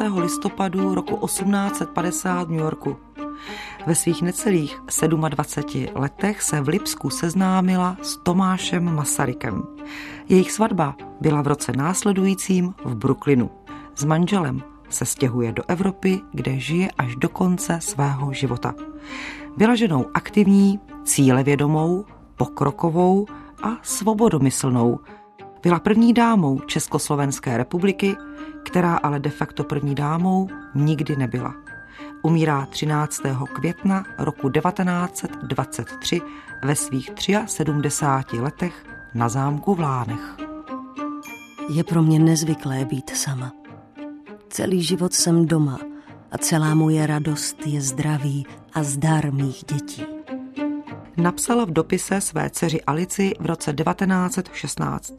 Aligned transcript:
narodila 0.00 0.16
20. 0.16 0.22
listopadu 0.22 0.94
roku 0.94 1.26
1850 1.26 2.44
v 2.44 2.50
New 2.50 2.60
Yorku. 2.60 2.96
Ve 3.86 3.94
svých 3.94 4.22
necelých 4.22 4.80
27 5.28 5.88
letech 5.94 6.42
se 6.42 6.60
v 6.60 6.68
Lipsku 6.68 7.10
seznámila 7.10 7.96
s 8.02 8.16
Tomášem 8.16 8.94
Masarykem. 8.94 9.62
Jejich 10.28 10.52
svatba 10.52 10.96
byla 11.20 11.42
v 11.42 11.46
roce 11.46 11.72
následujícím 11.72 12.74
v 12.84 12.94
Brooklynu. 12.94 13.50
S 13.94 14.04
manželem 14.04 14.62
se 14.88 15.04
stěhuje 15.04 15.52
do 15.52 15.62
Evropy, 15.68 16.20
kde 16.32 16.58
žije 16.58 16.90
až 16.98 17.16
do 17.16 17.28
konce 17.28 17.78
svého 17.80 18.32
života. 18.32 18.74
Byla 19.56 19.74
ženou 19.74 20.06
aktivní, 20.14 20.80
cílevědomou, 21.04 22.04
pokrokovou 22.36 23.26
a 23.62 23.76
svobodomyslnou. 23.82 24.98
Byla 25.62 25.80
první 25.80 26.12
dámou 26.12 26.60
Československé 26.60 27.56
republiky, 27.56 28.16
která 28.64 28.96
ale 28.96 29.20
de 29.20 29.30
facto 29.30 29.64
první 29.64 29.94
dámou 29.94 30.48
nikdy 30.74 31.16
nebyla. 31.16 31.54
Umírá 32.22 32.66
13. 32.66 33.20
května 33.54 34.04
roku 34.18 34.50
1923 34.50 36.20
ve 36.64 36.74
svých 36.74 37.10
73 37.46 38.40
letech 38.40 38.84
na 39.14 39.28
zámku 39.28 39.74
v 39.74 39.80
Lánech. 39.80 40.36
Je 41.70 41.84
pro 41.84 42.02
mě 42.02 42.18
nezvyklé 42.18 42.84
být 42.84 43.16
sama. 43.16 43.52
Celý 44.48 44.82
život 44.82 45.14
jsem 45.14 45.46
doma 45.46 45.78
a 46.30 46.38
celá 46.38 46.74
moje 46.74 47.06
radost 47.06 47.66
je 47.66 47.80
zdraví 47.80 48.46
a 48.72 48.82
zdar 48.82 49.32
mých 49.32 49.64
dětí. 49.68 50.19
Napsala 51.20 51.64
v 51.64 51.70
dopise 51.70 52.20
své 52.20 52.50
dceři 52.50 52.80
Alici 52.80 53.32
v 53.40 53.46
roce 53.46 53.72
1916. 53.72 55.12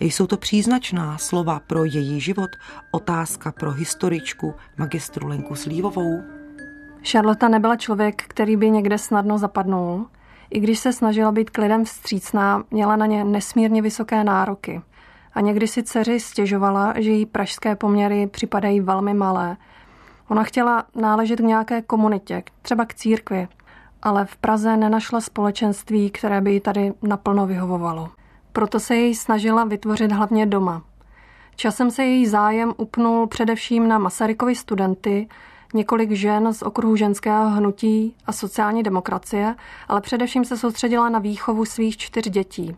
Jsou 0.00 0.26
to 0.26 0.36
příznačná 0.36 1.18
slova 1.18 1.60
pro 1.66 1.84
její 1.84 2.20
život, 2.20 2.50
otázka 2.90 3.52
pro 3.52 3.72
historičku 3.72 4.54
magistru 4.78 5.28
Lenku 5.28 5.54
Slívovou. 5.54 6.22
Charlotte 7.04 7.48
nebyla 7.48 7.76
člověk, 7.76 8.24
který 8.28 8.56
by 8.56 8.70
někde 8.70 8.98
snadno 8.98 9.38
zapadnul. 9.38 10.06
I 10.50 10.60
když 10.60 10.78
se 10.78 10.92
snažila 10.92 11.32
být 11.32 11.50
k 11.50 11.58
lidem 11.58 11.84
vstřícná, 11.84 12.64
měla 12.70 12.96
na 12.96 13.06
ně 13.06 13.24
nesmírně 13.24 13.82
vysoké 13.82 14.24
nároky. 14.24 14.80
A 15.34 15.40
někdy 15.40 15.68
si 15.68 15.82
dceři 15.82 16.20
stěžovala, 16.20 16.94
že 16.96 17.10
jí 17.10 17.26
pražské 17.26 17.76
poměry 17.76 18.26
připadají 18.26 18.80
velmi 18.80 19.14
malé. 19.14 19.56
Ona 20.28 20.42
chtěla 20.42 20.84
náležet 20.94 21.36
k 21.36 21.44
nějaké 21.44 21.82
komunitě, 21.82 22.42
třeba 22.62 22.84
k 22.84 22.94
církvi, 22.94 23.48
ale 24.02 24.24
v 24.24 24.36
Praze 24.36 24.76
nenašla 24.76 25.20
společenství, 25.20 26.10
které 26.10 26.40
by 26.40 26.52
jí 26.52 26.60
tady 26.60 26.92
naplno 27.02 27.46
vyhovovalo. 27.46 28.08
Proto 28.52 28.80
se 28.80 28.96
jej 28.96 29.14
snažila 29.14 29.64
vytvořit 29.64 30.12
hlavně 30.12 30.46
doma. 30.46 30.82
Časem 31.56 31.90
se 31.90 32.04
její 32.04 32.26
zájem 32.26 32.72
upnul 32.76 33.26
především 33.26 33.88
na 33.88 33.98
Masarykovi 33.98 34.54
studenty, 34.54 35.28
několik 35.74 36.10
žen 36.10 36.54
z 36.54 36.62
okruhu 36.62 36.96
ženského 36.96 37.50
hnutí 37.50 38.14
a 38.26 38.32
sociální 38.32 38.82
demokracie, 38.82 39.54
ale 39.88 40.00
především 40.00 40.44
se 40.44 40.56
soustředila 40.56 41.08
na 41.08 41.18
výchovu 41.18 41.64
svých 41.64 41.96
čtyř 41.96 42.30
dětí. 42.30 42.76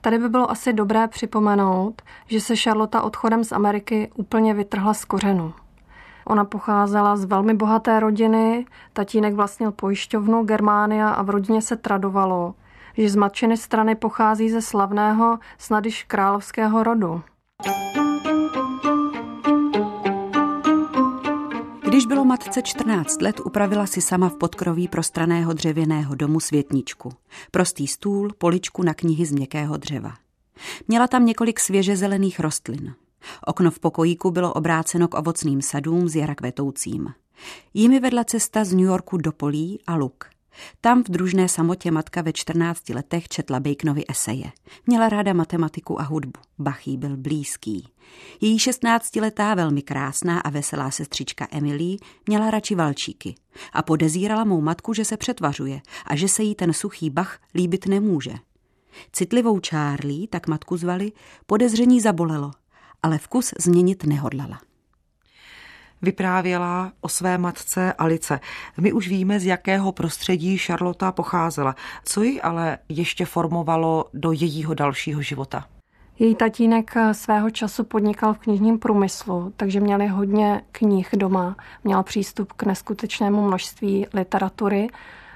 Tady 0.00 0.18
by 0.18 0.28
bylo 0.28 0.50
asi 0.50 0.72
dobré 0.72 1.08
připomenout, 1.08 2.02
že 2.26 2.40
se 2.40 2.56
Charlotte 2.56 3.00
odchodem 3.00 3.44
z 3.44 3.52
Ameriky 3.52 4.10
úplně 4.14 4.54
vytrhla 4.54 4.94
z 4.94 5.04
kořenu. 5.04 5.52
Ona 6.26 6.44
pocházela 6.44 7.16
z 7.16 7.24
velmi 7.24 7.54
bohaté 7.54 8.00
rodiny, 8.00 8.66
tatínek 8.92 9.34
vlastnil 9.34 9.72
pojišťovnu 9.72 10.44
Germánia 10.44 11.08
a 11.08 11.22
v 11.22 11.30
rodině 11.30 11.62
se 11.62 11.76
tradovalo, 11.76 12.54
že 12.96 13.08
z 13.08 13.16
matčiny 13.16 13.56
strany 13.56 13.94
pochází 13.94 14.50
ze 14.50 14.62
slavného, 14.62 15.38
snad 15.58 15.84
již 15.84 16.04
královského 16.04 16.82
rodu. 16.82 17.22
Když 21.94 22.06
bylo 22.06 22.24
matce 22.24 22.62
14 22.62 23.22
let, 23.22 23.40
upravila 23.40 23.86
si 23.86 24.00
sama 24.00 24.28
v 24.28 24.34
podkroví 24.34 24.88
prostraného 24.88 25.52
dřevěného 25.52 26.14
domu 26.14 26.40
světničku. 26.40 27.12
Prostý 27.50 27.86
stůl, 27.86 28.30
poličku 28.38 28.82
na 28.82 28.94
knihy 28.94 29.26
z 29.26 29.32
měkkého 29.32 29.76
dřeva. 29.76 30.14
Měla 30.88 31.06
tam 31.06 31.26
několik 31.26 31.60
svěže 31.60 31.96
zelených 31.96 32.40
rostlin. 32.40 32.94
Okno 33.46 33.70
v 33.70 33.78
pokojíku 33.78 34.30
bylo 34.30 34.52
obráceno 34.52 35.08
k 35.08 35.18
ovocným 35.18 35.62
sadům 35.62 36.08
s 36.08 36.16
jara 36.16 36.34
kvetoucím. 36.34 37.14
Jimi 37.74 38.00
vedla 38.00 38.24
cesta 38.24 38.64
z 38.64 38.72
New 38.72 38.86
Yorku 38.86 39.16
do 39.16 39.32
polí 39.32 39.78
a 39.86 39.94
luk. 39.96 40.24
Tam 40.80 41.02
v 41.02 41.08
družné 41.08 41.48
samotě 41.48 41.90
matka 41.90 42.22
ve 42.22 42.32
14 42.32 42.88
letech 42.88 43.28
četla 43.28 43.60
Baconovi 43.60 44.04
eseje. 44.08 44.52
Měla 44.86 45.08
ráda 45.08 45.32
matematiku 45.32 46.00
a 46.00 46.02
hudbu. 46.02 46.40
Bach 46.58 46.88
jí 46.88 46.96
byl 46.96 47.16
blízký. 47.16 47.88
Její 48.40 48.58
16-letá, 48.58 49.56
velmi 49.56 49.82
krásná 49.82 50.40
a 50.40 50.50
veselá 50.50 50.90
sestřička 50.90 51.48
Emily 51.50 51.96
měla 52.26 52.50
radši 52.50 52.74
valčíky 52.74 53.34
a 53.72 53.82
podezírala 53.82 54.44
mou 54.44 54.60
matku, 54.60 54.92
že 54.94 55.04
se 55.04 55.16
přetvařuje 55.16 55.80
a 56.06 56.16
že 56.16 56.28
se 56.28 56.42
jí 56.42 56.54
ten 56.54 56.72
suchý 56.72 57.10
Bach 57.10 57.38
líbit 57.54 57.86
nemůže. 57.86 58.34
Citlivou 59.12 59.60
Charlie, 59.68 60.28
tak 60.28 60.48
matku 60.48 60.76
zvali, 60.76 61.12
podezření 61.46 62.00
zabolelo, 62.00 62.50
ale 63.04 63.18
vkus 63.18 63.54
změnit 63.58 64.04
nehodlala 64.04 64.60
vyprávěla 66.02 66.92
o 67.00 67.08
své 67.08 67.38
matce 67.38 67.92
Alice. 67.92 68.40
My 68.80 68.92
už 68.92 69.08
víme, 69.08 69.40
z 69.40 69.46
jakého 69.46 69.92
prostředí 69.92 70.58
Charlotta 70.58 71.12
pocházela. 71.12 71.74
Co 72.04 72.22
ji 72.22 72.40
ale 72.40 72.78
ještě 72.88 73.24
formovalo 73.24 74.04
do 74.14 74.32
jejího 74.32 74.74
dalšího 74.74 75.22
života? 75.22 75.66
Její 76.18 76.34
tatínek 76.34 76.94
svého 77.12 77.50
času 77.50 77.84
podnikal 77.84 78.34
v 78.34 78.38
knižním 78.38 78.78
průmyslu, 78.78 79.52
takže 79.56 79.80
měli 79.80 80.06
hodně 80.06 80.62
knih 80.72 81.08
doma, 81.16 81.56
měla 81.84 82.02
přístup 82.02 82.52
k 82.52 82.62
neskutečnému 82.62 83.46
množství 83.46 84.06
literatury 84.14 84.88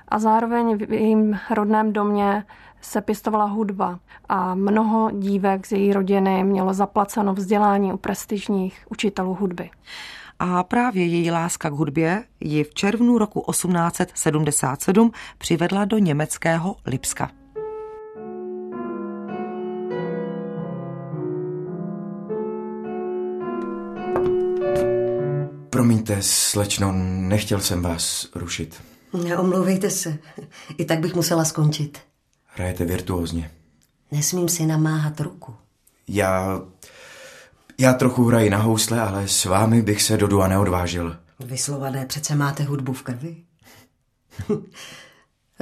a 0.09 0.19
zároveň 0.19 0.77
v 0.77 0.93
jejím 0.93 1.39
rodném 1.51 1.93
domě 1.93 2.45
se 2.81 3.01
pěstovala 3.01 3.45
hudba 3.45 3.99
a 4.29 4.55
mnoho 4.55 5.11
dívek 5.11 5.67
z 5.67 5.73
její 5.73 5.93
rodiny 5.93 6.45
mělo 6.45 6.75
zaplaceno 6.75 7.35
vzdělání 7.35 7.93
u 7.93 7.97
prestižních 7.97 8.85
učitelů 8.91 9.35
hudby 9.35 9.71
a 10.39 10.63
právě 10.63 11.07
její 11.07 11.31
láska 11.31 11.71
k 11.71 11.73
hudbě 11.73 12.25
ji 12.41 12.65
v 12.65 12.75
červnu 12.75 13.19
roku 13.19 13.45
1877 13.51 15.13
přivedla 15.39 15.85
do 15.85 15.99
německého 15.99 16.77
Lipska. 16.87 17.31
Promiňte, 25.71 26.17
slečno, 26.21 26.93
nechtěl 26.93 27.61
jsem 27.61 27.83
vás 27.83 28.29
rušit. 28.35 28.83
Omlouvejte 29.13 29.91
se, 29.91 30.19
i 30.79 30.85
tak 30.85 31.01
bych 31.01 31.15
musela 31.15 31.45
skončit. 31.45 31.99
Hrajete 32.45 32.85
virtuózně. 32.85 33.51
Nesmím 34.11 34.49
si 34.49 34.67
namáhat 34.67 35.21
ruku. 35.21 35.55
Já 36.09 36.61
já 37.81 37.93
trochu 37.93 38.25
hraji 38.25 38.51
na 38.51 38.59
housle, 38.59 39.01
ale 39.01 39.29
s 39.29 39.45
vámi 39.45 39.83
bych 39.83 40.03
se 40.03 40.17
do 40.17 40.27
dua 40.27 40.49
neodvážil. 40.49 41.17
Vyslované, 41.41 42.07
přece 42.07 42.35
máte 42.35 42.63
hudbu 42.63 42.93
v 42.93 43.03
krvi. 43.03 43.37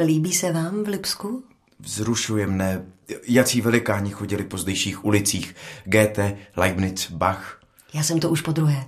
Líbí 0.04 0.32
se 0.32 0.52
vám 0.52 0.84
v 0.84 0.88
Lipsku? 0.88 1.44
Vzrušuje 1.80 2.46
mne, 2.46 2.84
jací 3.28 3.60
velikáni 3.60 4.10
chodili 4.10 4.44
po 4.44 4.58
zdejších 4.58 5.04
ulicích. 5.04 5.54
Goethe, 5.84 6.36
Leibniz, 6.56 7.10
Bach. 7.10 7.60
Já 7.92 8.02
jsem 8.02 8.20
to 8.20 8.30
už 8.30 8.40
po 8.40 8.52
druhé. 8.52 8.86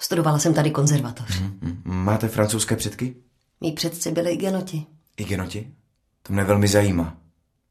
Studovala 0.00 0.38
jsem 0.38 0.54
tady 0.54 0.70
konzervatoř. 0.70 1.42
Mm-hmm. 1.42 1.76
Máte 1.84 2.28
francouzské 2.28 2.76
předky? 2.76 3.14
Mí 3.60 3.72
předci 3.72 4.10
byli 4.12 4.32
igenoti. 4.32 4.86
Igenoti? 5.16 5.74
To 6.22 6.32
mne 6.32 6.44
velmi 6.44 6.68
zajímá. 6.68 7.16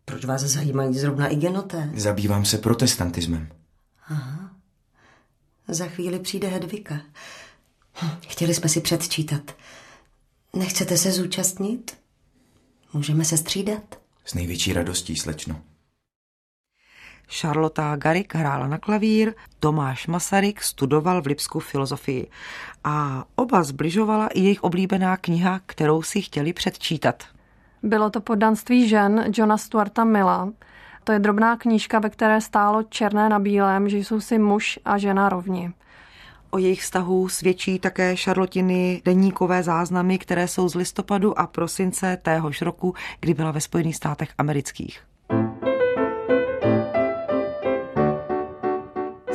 Proč 0.06 0.26
vás 0.26 0.42
zajímají 0.42 0.98
zrovna 1.00 1.28
igenoté? 1.28 1.92
Zabývám 1.96 2.46
se 2.46 2.58
protestantismem. 2.58 3.50
Aha. 4.08 4.52
Za 5.68 5.88
chvíli 5.88 6.20
přijde 6.20 6.48
Hedvika. 6.48 7.02
Hm, 8.02 8.10
chtěli 8.28 8.54
jsme 8.54 8.70
si 8.70 8.82
předčítat. 8.82 9.56
Nechcete 10.54 10.98
se 10.98 11.12
zúčastnit? 11.12 11.98
Můžeme 12.94 13.26
se 13.26 13.38
střídat? 13.38 14.00
S 14.26 14.34
největší 14.34 14.74
radostí, 14.74 15.16
slečno. 15.16 15.62
Charlotte 17.30 17.82
Garik 17.96 18.36
hrála 18.36 18.68
na 18.68 18.78
klavír, 18.78 19.34
Tomáš 19.60 20.08
Masaryk 20.08 20.64
studoval 20.64 21.22
v 21.22 21.26
Lipsku 21.26 21.60
filozofii 21.60 22.28
a 22.84 23.26
oba 23.36 23.64
zbližovala 23.64 24.28
i 24.28 24.40
jejich 24.40 24.64
oblíbená 24.64 25.18
kniha, 25.18 25.60
kterou 25.66 26.02
si 26.02 26.22
chtěli 26.22 26.54
předčítat. 26.54 27.24
Bylo 27.84 28.10
to 28.10 28.22
poddanství 28.22 28.90
žen 28.90 29.26
Johna 29.38 29.58
Stuarta 29.58 30.04
Milla, 30.04 30.50
to 31.04 31.12
je 31.12 31.20
drobná 31.20 31.58
knížka, 31.58 32.00
ve 32.00 32.10
které 32.10 32.42
stálo 32.42 32.84
černé 32.84 33.30
na 33.30 33.40
bílém, 33.40 33.90
že 33.90 33.98
jsou 33.98 34.20
si 34.20 34.40
muž 34.40 34.80
a 34.86 34.98
žena 34.98 35.30
rovni. 35.30 35.74
O 36.50 36.58
jejich 36.58 36.82
vztahu 36.82 37.30
svědčí 37.30 37.80
také 37.80 38.18
Šarlotiny 38.18 39.02
denníkové 39.06 39.64
záznamy, 39.64 40.18
které 40.18 40.48
jsou 40.48 40.70
z 40.70 40.76
listopadu 40.76 41.40
a 41.40 41.48
prosince 41.48 42.18
téhož 42.22 42.62
roku, 42.62 42.96
kdy 43.20 43.34
byla 43.34 43.52
ve 43.52 43.62
Spojených 43.62 43.96
státech 43.96 44.30
amerických. 44.38 45.00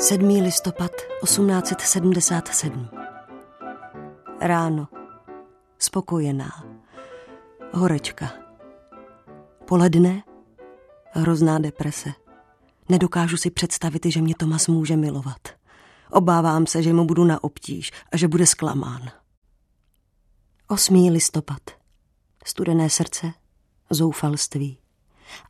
7. 0.02 0.42
listopad 0.42 0.90
1877. 1.20 2.88
Ráno. 4.40 4.88
Spokojená. 5.78 6.64
Horečka. 7.72 8.32
Poledne. 9.64 10.22
Hrozná 11.10 11.58
deprese. 11.58 12.12
Nedokážu 12.88 13.36
si 13.36 13.50
představit, 13.50 14.06
že 14.06 14.20
mě 14.20 14.34
Tomas 14.34 14.68
může 14.68 14.96
milovat. 14.96 15.48
Obávám 16.10 16.66
se, 16.66 16.82
že 16.82 16.92
mu 16.92 17.04
budu 17.04 17.24
na 17.24 17.44
obtíž 17.44 17.90
a 18.12 18.16
že 18.16 18.28
bude 18.28 18.46
zklamán. 18.46 19.02
8. 20.68 21.08
listopad. 21.12 21.62
Studené 22.44 22.90
srdce, 22.90 23.32
zoufalství. 23.90 24.78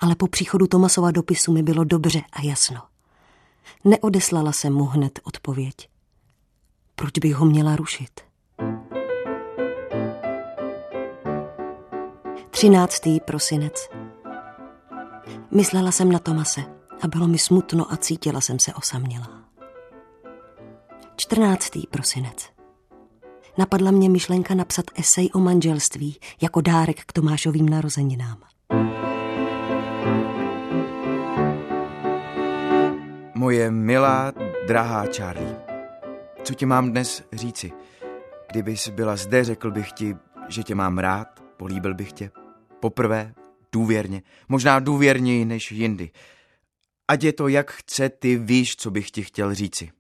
Ale 0.01 0.15
po 0.15 0.29
příchodu 0.29 0.67
Tomasova 0.67 1.11
dopisu 1.11 1.53
mi 1.53 1.63
bylo 1.63 1.85
dobře 1.85 2.21
a 2.33 2.43
jasno. 2.43 2.92
Neodeslala 3.85 4.53
jsem 4.53 4.75
mu 4.75 4.85
hned 4.85 5.21
odpověď. 5.25 5.75
Proč 6.95 7.19
bych 7.19 7.35
ho 7.35 7.47
měla 7.47 7.77
rušit? 7.77 8.21
13. 12.51 13.03
prosinec. 13.25 13.89
Myslela 15.51 15.93
jsem 15.93 16.13
na 16.13 16.19
Tomase 16.19 16.61
a 17.03 17.09
bylo 17.09 17.29
mi 17.29 17.39
smutno 17.39 17.93
a 17.93 17.97
cítila 17.97 18.41
jsem 18.41 18.59
se 18.59 18.75
osamělá. 18.75 19.45
14. 21.17 21.71
prosinec. 21.91 22.51
Napadla 23.59 23.91
mě 23.91 24.09
myšlenka 24.09 24.55
napsat 24.55 24.85
esej 24.95 25.29
o 25.35 25.39
manželství 25.39 26.19
jako 26.43 26.61
dárek 26.61 27.05
k 27.07 27.13
Tomášovým 27.13 27.69
narozeninám. 27.69 28.39
Moje 33.43 33.71
milá, 33.71 34.33
drahá 34.67 35.07
Charlie, 35.17 35.57
co 36.45 36.55
ti 36.55 36.67
mám 36.67 36.91
dnes 36.91 37.23
říci? 37.33 37.73
Kdybys 38.51 38.89
byla 38.89 39.17
zde, 39.17 39.45
řekl 39.45 39.71
bych 39.71 39.93
ti, 39.93 40.17
že 40.49 40.63
tě 40.63 40.75
mám 40.75 40.99
rád, 40.99 41.43
políbil 41.57 41.95
bych 41.95 42.13
tě. 42.13 42.31
Poprvé, 42.81 43.35
důvěrně, 43.73 44.23
možná 44.49 44.81
důvěrněji 44.81 45.45
než 45.45 45.73
jindy. 45.73 46.11
Ať 47.09 47.23
je 47.23 47.33
to 47.33 47.49
jak 47.49 47.71
chce, 47.71 48.09
ty 48.09 48.37
víš, 48.37 48.77
co 48.77 48.91
bych 48.91 49.11
ti 49.11 49.23
chtěl 49.23 49.55
říci. 49.55 49.91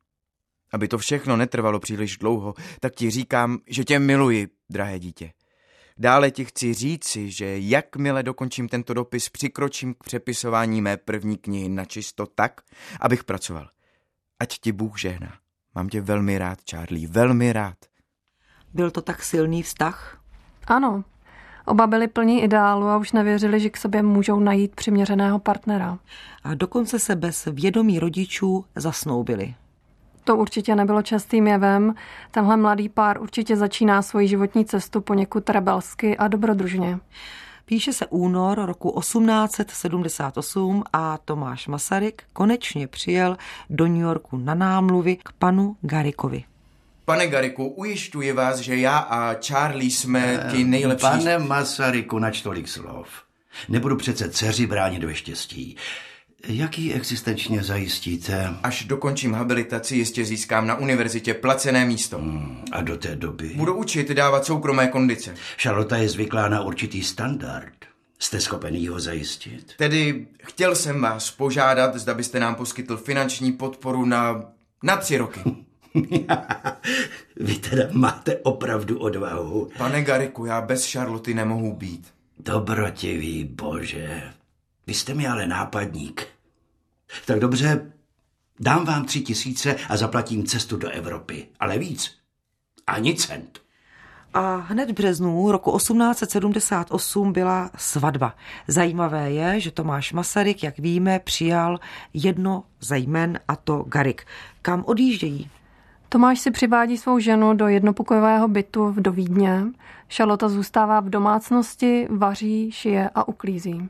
Aby 0.73 0.89
to 0.89 0.99
všechno 0.99 1.37
netrvalo 1.37 1.81
příliš 1.81 2.17
dlouho, 2.17 2.55
tak 2.81 2.95
ti 2.95 3.11
říkám, 3.11 3.59
že 3.67 3.85
tě 3.85 3.99
miluji, 3.99 4.49
drahé 4.71 4.99
dítě. 4.99 5.33
Dále 5.99 6.31
ti 6.31 6.45
chci 6.45 6.75
říci, 6.75 7.31
že 7.31 7.59
jakmile 7.59 8.23
dokončím 8.23 8.69
tento 8.69 8.95
dopis, 8.95 9.29
přikročím 9.29 9.95
k 9.95 10.05
přepisování 10.05 10.83
mé 10.83 10.97
první 10.97 11.37
knihy 11.37 11.69
na 11.69 11.85
čisto 11.85 12.27
tak, 12.27 12.61
abych 13.01 13.25
pracoval. 13.25 13.69
Ať 14.41 14.59
ti 14.59 14.73
Bůh 14.73 14.99
žehná. 14.99 15.33
Mám 15.75 15.89
tě 15.89 16.01
velmi 16.01 16.39
rád, 16.39 16.59
Charlie, 16.71 17.09
velmi 17.09 17.53
rád. 17.53 17.77
Byl 18.75 18.91
to 18.91 19.03
tak 19.03 19.23
silný 19.23 19.63
vztah? 19.63 20.21
Ano. 20.67 21.05
Oba 21.67 21.87
byli 21.87 22.09
plní 22.09 22.43
ideálu 22.43 22.87
a 22.87 22.97
už 22.97 23.13
nevěřili, 23.13 23.61
že 23.61 23.71
k 23.71 23.77
sobě 23.77 24.03
můžou 24.03 24.41
najít 24.41 24.75
přiměřeného 24.75 25.39
partnera. 25.39 25.99
A 26.45 26.55
dokonce 26.55 26.99
se 26.99 27.17
bez 27.17 27.45
vědomí 27.45 27.99
rodičů 27.99 28.65
zasnoubili. 28.77 29.55
To 30.25 30.37
určitě 30.37 30.75
nebylo 30.75 31.03
častým 31.03 31.47
jevem. 31.47 31.95
Tenhle 32.31 32.57
mladý 32.57 32.89
pár 32.89 33.23
určitě 33.23 33.57
začíná 33.57 34.03
svoji 34.03 34.29
životní 34.29 34.65
cestu 34.65 35.01
poněkud 35.01 35.51
rebelsky 35.51 36.17
a 36.17 36.29
dobrodružně. 36.29 36.99
Píše 37.65 37.93
se 37.93 38.07
únor 38.07 38.67
roku 38.67 39.01
1878 39.01 40.85
a 40.93 41.19
Tomáš 41.25 41.69
Masaryk 41.69 42.23
konečně 42.33 42.87
přijel 42.87 43.37
do 43.71 43.87
New 43.87 44.01
Yorku 44.01 44.37
na 44.37 44.55
námluvy 44.55 45.17
k 45.17 45.33
panu 45.39 45.77
Garikovi. 45.81 46.45
Pane 47.05 47.27
Gariku, 47.27 47.67
ujišťuji 47.67 48.33
vás, 48.33 48.59
že 48.59 48.77
já 48.77 48.99
a 48.99 49.35
Charlie 49.35 49.91
jsme 49.91 50.49
ti 50.51 50.65
nejlepší... 50.65 51.03
Pane 51.03 51.39
Masaryku, 51.39 52.19
nač 52.19 52.43
tolik 52.43 52.69
slov. 52.69 53.09
Nebudu 53.69 53.97
přece 53.97 54.31
dceři 54.31 54.67
bránit 54.67 55.05
ve 55.05 55.15
štěstí. 55.15 55.77
Jaký 56.49 56.95
existenčně 56.95 57.63
zajistíte? 57.63 58.55
Až 58.63 58.85
dokončím 58.85 59.35
habilitaci, 59.35 59.97
jistě 59.97 60.25
získám 60.25 60.67
na 60.67 60.75
univerzitě 60.75 61.35
placené 61.35 61.85
místo. 61.85 62.19
Hmm, 62.19 62.65
a 62.73 62.83
do 62.83 62.97
té 62.97 63.17
doby? 63.17 63.53
Budu 63.57 63.75
učit 63.75 64.11
dávat 64.11 64.45
soukromé 64.45 64.89
kondice. 64.89 65.35
Charlotte 65.59 65.99
je 65.99 66.09
zvyklá 66.09 66.49
na 66.49 66.63
určitý 66.63 67.03
standard. 67.03 67.73
Jste 68.19 68.41
schopen 68.41 68.89
ho 68.89 69.01
zajistit? 69.01 69.73
Tedy 69.77 70.27
chtěl 70.43 70.75
jsem 70.75 71.01
vás 71.01 71.31
požádat, 71.31 71.95
zda 71.95 72.15
byste 72.15 72.41
nám 72.41 72.55
poskytl 72.55 72.97
finanční 72.97 73.53
podporu 73.53 74.05
na, 74.05 74.45
na 74.83 74.97
tři 74.97 75.17
roky. 75.17 75.41
Vy 77.37 77.55
teda 77.55 77.85
máte 77.93 78.37
opravdu 78.37 78.99
odvahu. 78.99 79.71
Pane 79.79 80.03
Gariku, 80.03 80.45
já 80.45 80.61
bez 80.61 80.93
Charloty 80.93 81.35
nemohu 81.35 81.77
být. 81.77 82.09
Dobrotivý 82.39 83.45
bože. 83.45 84.23
Vy 84.87 84.95
jste 84.95 85.15
mi 85.15 85.27
ale 85.27 85.47
nápadník. 85.47 86.32
Tak 87.27 87.39
dobře, 87.39 87.93
dám 88.61 88.85
vám 88.85 89.05
tři 89.05 89.21
tisíce 89.21 89.77
a 89.89 89.97
zaplatím 89.97 90.47
cestu 90.47 90.77
do 90.77 90.91
Evropy. 90.91 91.49
Ale 91.61 91.79
víc. 91.79 92.17
Ani 92.87 93.15
cent. 93.15 93.63
A 94.35 94.57
hned 94.57 94.91
v 94.91 94.95
březnu 94.95 95.53
roku 95.53 95.77
1878 95.77 97.33
byla 97.33 97.71
svatba. 97.77 98.35
Zajímavé 98.69 99.31
je, 99.31 99.61
že 99.61 99.71
Tomáš 99.71 100.13
Masaryk, 100.13 100.63
jak 100.63 100.79
víme, 100.79 101.19
přijal 101.19 101.81
jedno 102.15 102.65
ze 102.81 102.99
jmen 102.99 103.41
a 103.49 103.57
to 103.57 103.85
Garik. 103.89 104.27
Kam 104.63 104.85
odjíždějí? 104.87 105.51
Tomáš 106.09 106.41
si 106.41 106.51
přivádí 106.51 106.99
svou 106.99 107.19
ženu 107.19 107.55
do 107.55 107.69
jednopokojového 107.69 108.49
bytu 108.49 108.95
do 108.99 109.13
Vídně. 109.13 109.63
Šalota 110.09 110.49
zůstává 110.49 111.01
v 111.01 111.11
domácnosti, 111.11 112.09
vaří, 112.11 112.71
šije 112.73 113.11
a 113.15 113.29
uklízí. 113.29 113.89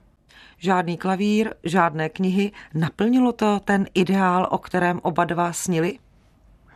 Žádný 0.64 0.96
klavír, 0.96 1.54
žádné 1.64 2.08
knihy. 2.08 2.52
Naplnilo 2.74 3.32
to 3.32 3.60
ten 3.60 3.86
ideál, 3.94 4.48
o 4.50 4.58
kterém 4.58 5.00
oba 5.02 5.24
dva 5.24 5.52
snili? 5.52 5.98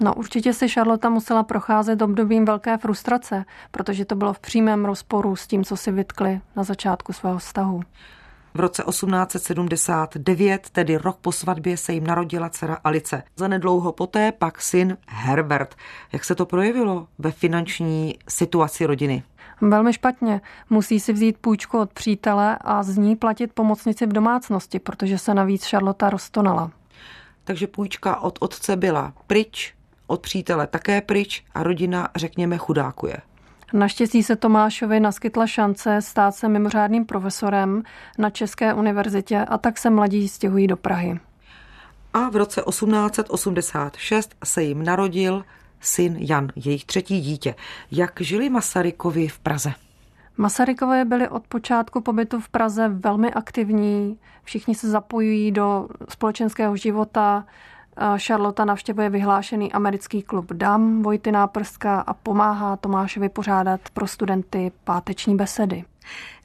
No 0.01 0.15
určitě 0.15 0.53
si 0.53 0.69
Charlotte 0.69 1.09
musela 1.09 1.43
procházet 1.43 2.03
obdobím 2.03 2.45
velké 2.45 2.79
frustrace, 2.79 3.45
protože 3.71 4.05
to 4.05 4.15
bylo 4.15 4.33
v 4.33 4.39
přímém 4.39 4.85
rozporu 4.85 5.37
s 5.37 5.47
tím, 5.47 5.65
co 5.65 5.77
si 5.77 5.93
vytkli 5.93 6.41
na 6.57 6.63
začátku 6.63 7.13
svého 7.13 7.39
vztahu. 7.39 7.83
V 8.57 8.61
roce 8.61 8.83
1879, 8.89 10.71
tedy 10.71 10.97
rok 10.97 11.17
po 11.21 11.33
svatbě, 11.33 11.77
se 11.77 11.93
jim 11.93 12.07
narodila 12.07 12.49
dcera 12.49 12.79
Alice. 12.85 13.23
Zanedlouho 13.37 13.93
poté 13.93 14.33
pak 14.33 14.63
syn 14.63 14.97
Herbert. 15.09 15.75
Jak 16.13 16.25
se 16.25 16.35
to 16.35 16.47
projevilo 16.47 17.09
ve 17.19 17.31
finanční 17.31 18.15
situaci 18.29 18.87
rodiny? 18.87 19.23
Velmi 19.61 19.93
špatně. 19.93 20.41
Musí 20.71 21.01
si 21.01 21.13
vzít 21.13 21.39
půjčku 21.39 21.79
od 21.79 21.93
přítele 21.93 22.59
a 22.61 22.83
z 22.83 22.97
ní 22.97 23.17
platit 23.17 23.53
pomocnici 23.53 24.07
v 24.07 24.13
domácnosti, 24.13 24.79
protože 24.79 25.19
se 25.19 25.35
navíc 25.35 25.67
Charlotte 25.67 26.11
roztonala. 26.11 26.71
Takže 27.45 27.67
půjčka 27.67 28.21
od 28.21 28.39
otce 28.41 28.77
byla 28.77 29.13
pryč, 29.27 29.75
od 30.07 30.21
přítele 30.21 30.67
také 30.67 31.01
pryč 31.01 31.45
a 31.55 31.63
rodina, 31.63 32.09
řekněme, 32.17 32.59
chudákuje. 32.59 33.17
Naštěstí 33.73 34.23
se 34.23 34.37
Tomášovi 34.37 35.01
naskytla 35.01 35.47
šance 35.47 36.03
stát 36.03 36.35
se 36.35 36.49
mimořádným 36.49 37.05
profesorem 37.05 37.83
na 38.19 38.31
České 38.31 38.75
univerzitě 38.75 39.39
a 39.39 39.59
tak 39.59 39.79
se 39.79 39.91
mladí 39.91 40.29
stěhují 40.29 40.67
do 40.67 40.77
Prahy. 40.77 41.21
A 42.15 42.31
v 42.31 42.37
roce 42.37 42.63
1886 42.69 44.35
se 44.45 44.63
jim 44.63 44.85
narodil 44.85 45.45
syn 45.81 46.17
Jan, 46.19 46.49
jejich 46.57 46.85
třetí 46.85 47.21
dítě. 47.21 47.55
Jak 47.91 48.21
žili 48.21 48.49
Masarykovi 48.49 49.29
v 49.29 49.39
Praze? 49.39 49.73
Masarykové 50.37 51.05
byli 51.05 51.29
od 51.29 51.47
počátku 51.47 52.01
pobytu 52.01 52.41
v 52.41 52.49
Praze 52.49 52.89
velmi 52.89 53.33
aktivní, 53.33 54.19
všichni 54.45 54.75
se 54.75 54.91
zapojují 54.91 55.53
do 55.53 55.89
společenského 56.09 56.77
života, 56.77 57.45
Charlotte 58.19 58.65
navštěvuje 58.65 59.11
vyhlášený 59.11 59.73
americký 59.73 60.23
klub 60.23 60.53
DAM 60.53 61.03
Vojty 61.03 61.33
Prska 61.47 62.01
a 62.01 62.15
pomáhá 62.15 62.77
Tomášovi 62.77 63.29
pořádat 63.29 63.81
pro 63.93 64.07
studenty 64.07 64.73
páteční 64.85 65.37
besedy. 65.37 65.85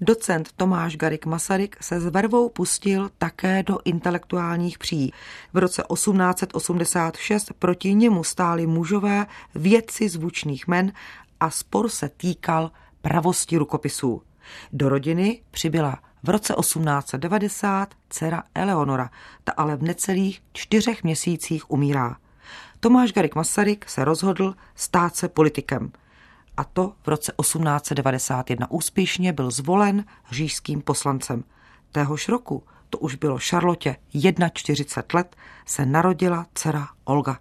Docent 0.01 0.49
Tomáš 0.57 0.97
Garik 0.97 1.25
Masaryk 1.25 1.77
se 1.81 1.99
s 1.99 2.05
vervou 2.07 2.49
pustil 2.49 3.09
také 3.17 3.63
do 3.63 3.77
intelektuálních 3.85 4.77
pří. 4.77 5.13
V 5.53 5.57
roce 5.57 5.83
1886 5.93 7.53
proti 7.59 7.93
němu 7.93 8.23
stáli 8.23 8.67
mužové 8.67 9.25
vědci 9.55 10.09
zvučných 10.09 10.67
men 10.67 10.91
a 11.39 11.49
spor 11.49 11.89
se 11.89 12.09
týkal 12.09 12.71
pravosti 13.01 13.57
rukopisů. 13.57 14.21
Do 14.73 14.89
rodiny 14.89 15.41
přibyla 15.51 15.99
v 16.23 16.29
roce 16.29 16.53
1890 16.59 17.93
dcera 18.09 18.43
Eleonora, 18.55 19.09
ta 19.43 19.51
ale 19.57 19.75
v 19.75 19.83
necelých 19.83 20.41
čtyřech 20.53 21.03
měsících 21.03 21.71
umírá. 21.71 22.17
Tomáš 22.79 23.11
Garik 23.11 23.35
Masaryk 23.35 23.89
se 23.89 24.05
rozhodl 24.05 24.55
stát 24.75 25.15
se 25.15 25.29
politikem. 25.29 25.91
A 26.57 26.63
to 26.63 26.93
v 27.03 27.07
roce 27.07 27.33
1891 27.41 28.71
úspěšně 28.71 29.33
byl 29.33 29.51
zvolen 29.51 30.05
říšským 30.31 30.81
poslancem. 30.81 31.43
Téhož 31.91 32.27
roku 32.27 32.63
to 32.89 32.97
už 32.97 33.15
bylo 33.15 33.39
Šarlotě 33.39 33.95
41 34.53 35.19
let, 35.19 35.35
se 35.65 35.85
narodila 35.85 36.45
dcera 36.53 36.87
Olga. 37.03 37.39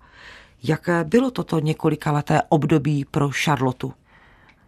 Jaké 0.62 1.04
bylo 1.04 1.30
toto 1.30 1.58
několikaleté 1.58 2.42
období 2.48 3.04
pro 3.04 3.30
Šarlotu? 3.30 3.94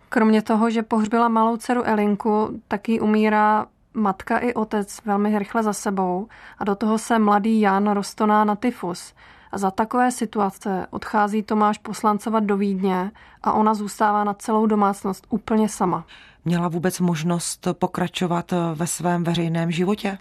Kromě 0.09 0.43
toho, 0.43 0.71
že 0.71 0.83
pohřbila 0.83 1.29
malou 1.29 1.57
dceru 1.57 1.83
Elinku, 1.83 2.61
taky 2.69 3.01
umírá 3.01 3.67
matka 3.95 4.39
i 4.39 4.55
otec 4.55 5.01
velmi 5.05 5.39
rychle 5.39 5.63
za 5.63 5.73
sebou 5.73 6.29
a 6.59 6.65
do 6.65 6.75
toho 6.75 6.99
se 6.99 7.19
mladý 7.19 7.61
Jan 7.61 7.91
roztoná 7.91 8.45
na 8.45 8.57
tyfus. 8.57 9.15
A 9.53 9.59
za 9.59 9.71
takové 9.71 10.11
situace 10.11 10.87
odchází 10.91 11.43
Tomáš 11.43 11.79
poslancovat 11.79 12.45
do 12.45 12.57
Vídně 12.57 13.11
a 13.43 13.53
ona 13.53 13.75
zůstává 13.75 14.25
na 14.25 14.35
celou 14.35 14.67
domácnost 14.67 15.27
úplně 15.31 15.69
sama. 15.69 16.05
Měla 16.45 16.69
vůbec 16.69 17.01
možnost 17.01 17.69
pokračovat 17.73 18.53
ve 18.75 18.87
svém 18.87 19.25
veřejném 19.25 19.71
životě? 19.71 20.19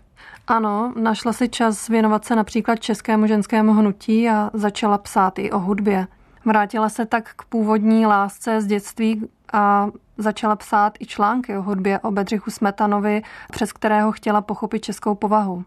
Ano, 0.48 0.94
našla 1.02 1.34
si 1.34 1.50
čas 1.50 1.88
věnovat 1.88 2.26
se 2.26 2.36
například 2.36 2.76
českému 2.76 3.28
ženskému 3.28 3.74
hnutí 3.74 4.30
a 4.30 4.50
začala 4.54 4.98
psát 4.98 5.40
i 5.40 5.52
o 5.52 5.60
hudbě. 5.60 6.08
Vrátila 6.46 6.90
se 6.90 7.06
tak 7.06 7.34
k 7.36 7.44
původní 7.46 8.06
lásce 8.06 8.62
z 8.62 8.66
dětství 8.66 9.30
a 9.54 9.88
začala 10.22 10.56
psát 10.56 10.94
i 11.00 11.06
články 11.06 11.58
o 11.58 11.62
hudbě 11.62 12.00
o 12.00 12.12
Bedřichu 12.12 12.52
Smetanovi, 12.52 13.22
přes 13.52 13.74
kterého 13.74 14.12
chtěla 14.12 14.42
pochopit 14.42 14.80
českou 14.80 15.16
povahu. 15.16 15.66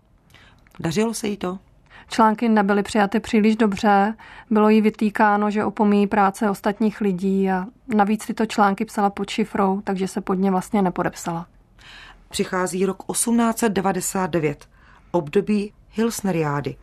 Dařilo 0.81 1.15
se 1.15 1.29
jí 1.29 1.37
to? 1.37 1.59
Články 2.09 2.49
nebyly 2.49 2.83
přijaty 2.83 3.21
příliš 3.21 3.57
dobře, 3.57 4.15
bylo 4.51 4.69
jí 4.69 4.81
vytýkáno, 4.81 5.51
že 5.51 5.65
opomíjí 5.65 6.07
práce 6.07 6.51
ostatních 6.51 7.01
lidí 7.01 7.51
a 7.51 7.67
navíc 7.95 8.27
tyto 8.27 8.47
články 8.47 8.85
psala 8.85 9.11
pod 9.11 9.31
šifrou, 9.31 9.81
takže 9.81 10.09
se 10.09 10.21
pod 10.21 10.35
ně 10.35 10.51
vlastně 10.51 10.83
nepodepsala. 10.83 11.47
Přichází 12.29 12.87
rok 12.87 13.03
1899, 13.13 14.69
období 15.11 15.73
Hilsneriády. 15.91 16.77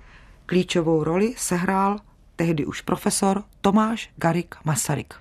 Klíčovou 0.46 1.04
roli 1.04 1.34
sehrál 1.38 2.00
tehdy 2.36 2.66
už 2.66 2.82
profesor 2.82 3.44
Tomáš 3.62 4.10
Garik 4.16 4.56
Masaryk. 4.66 5.21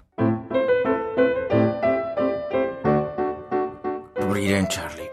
Dobrý 4.30 4.48
den, 4.48 4.66
Charlie. 4.66 5.08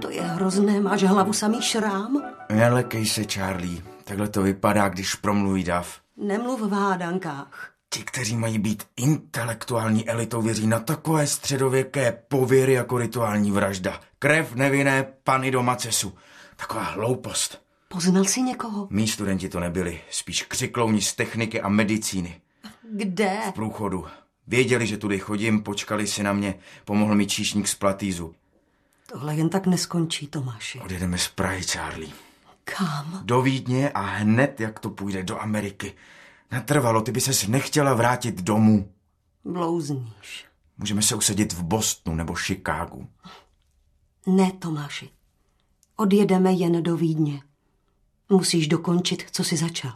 To 0.00 0.10
je 0.10 0.22
hrozné, 0.22 0.80
máš 0.80 1.02
hlavu 1.02 1.32
samý 1.32 1.62
šrám? 1.62 2.22
Nelekej 2.52 3.06
se, 3.06 3.24
Charlie. 3.24 3.82
Takhle 4.04 4.28
to 4.28 4.42
vypadá, 4.42 4.88
když 4.88 5.14
promluví 5.14 5.64
dav. 5.64 6.00
Nemluv 6.16 6.60
v 6.60 6.72
hádankách. 6.72 7.70
Ti, 7.90 8.02
kteří 8.02 8.36
mají 8.36 8.58
být 8.58 8.84
intelektuální 8.96 10.08
elitou, 10.08 10.42
věří 10.42 10.66
na 10.66 10.80
takové 10.80 11.26
středověké 11.26 12.18
pověry 12.28 12.72
jako 12.72 12.98
rituální 12.98 13.50
vražda. 13.50 14.00
Krev 14.18 14.54
nevinné 14.54 15.06
pany 15.24 15.50
do 15.50 15.62
macesu. 15.62 16.14
Taková 16.56 16.82
hloupost. 16.82 17.62
Poznal 17.88 18.24
jsi 18.24 18.42
někoho? 18.42 18.86
Mí 18.90 19.08
studenti 19.08 19.48
to 19.48 19.60
nebyli, 19.60 20.00
spíš 20.10 20.42
křiklouni 20.42 21.00
z 21.00 21.14
techniky 21.14 21.60
a 21.60 21.68
medicíny. 21.68 22.40
Kde? 22.92 23.38
V 23.48 23.52
průchodu. 23.52 24.06
Věděli, 24.46 24.86
že 24.86 24.96
tudy 24.96 25.18
chodím, 25.18 25.62
počkali 25.62 26.06
si 26.06 26.22
na 26.22 26.32
mě, 26.32 26.54
pomohl 26.84 27.14
mi 27.14 27.26
číšník 27.26 27.68
z 27.68 27.74
platýzu. 27.74 28.34
Tohle 29.06 29.36
jen 29.36 29.48
tak 29.48 29.66
neskončí, 29.66 30.26
Tomáši. 30.26 30.80
Odjedeme 30.80 31.18
z 31.18 31.28
Prahy, 31.28 31.62
Charlie. 31.62 32.12
Kam? 32.64 33.20
Do 33.24 33.42
Vídně 33.42 33.90
a 33.90 34.00
hned, 34.00 34.60
jak 34.60 34.80
to 34.80 34.90
půjde, 34.90 35.22
do 35.22 35.40
Ameriky. 35.40 35.94
Natrvalo, 36.50 37.02
ty 37.02 37.12
by 37.12 37.20
ses 37.20 37.46
nechtěla 37.46 37.94
vrátit 37.94 38.42
domů. 38.42 38.92
Blouzníš. 39.44 40.46
Můžeme 40.78 41.02
se 41.02 41.14
usadit 41.14 41.52
v 41.52 41.62
Bostonu 41.62 42.16
nebo 42.16 42.34
Chicagu. 42.34 43.08
Ne, 44.26 44.52
Tomáši. 44.52 45.10
Odjedeme 45.96 46.52
jen 46.52 46.82
do 46.82 46.96
Vídně. 46.96 47.42
Musíš 48.28 48.68
dokončit, 48.68 49.28
co 49.30 49.44
jsi 49.44 49.56
začal. 49.56 49.92